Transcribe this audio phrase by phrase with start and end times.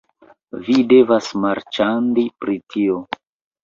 [0.69, 3.03] Vi devas marĉandi pri ĉio